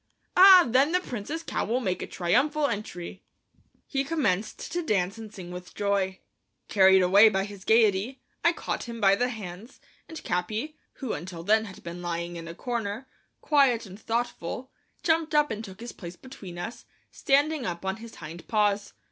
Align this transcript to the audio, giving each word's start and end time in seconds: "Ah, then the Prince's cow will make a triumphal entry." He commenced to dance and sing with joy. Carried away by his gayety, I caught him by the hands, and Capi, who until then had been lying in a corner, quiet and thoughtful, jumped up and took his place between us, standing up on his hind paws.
"Ah, 0.35 0.65
then 0.67 0.93
the 0.93 0.99
Prince's 0.99 1.43
cow 1.43 1.63
will 1.63 1.79
make 1.79 2.01
a 2.01 2.07
triumphal 2.07 2.65
entry." 2.65 3.21
He 3.85 4.03
commenced 4.03 4.71
to 4.71 4.81
dance 4.81 5.19
and 5.19 5.31
sing 5.31 5.51
with 5.51 5.75
joy. 5.75 6.21
Carried 6.69 7.03
away 7.03 7.29
by 7.29 7.43
his 7.45 7.63
gayety, 7.63 8.19
I 8.43 8.51
caught 8.53 8.85
him 8.85 8.99
by 8.99 9.15
the 9.15 9.29
hands, 9.29 9.79
and 10.09 10.23
Capi, 10.23 10.75
who 10.93 11.13
until 11.13 11.43
then 11.43 11.65
had 11.65 11.83
been 11.83 12.01
lying 12.01 12.35
in 12.35 12.47
a 12.47 12.55
corner, 12.55 13.07
quiet 13.41 13.85
and 13.85 13.99
thoughtful, 13.99 14.71
jumped 15.03 15.35
up 15.35 15.51
and 15.51 15.63
took 15.63 15.79
his 15.79 15.91
place 15.91 16.15
between 16.15 16.57
us, 16.57 16.85
standing 17.11 17.67
up 17.67 17.85
on 17.85 17.97
his 17.97 18.15
hind 18.15 18.47
paws. 18.47 18.93